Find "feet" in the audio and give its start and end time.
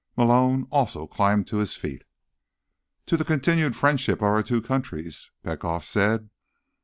1.75-2.03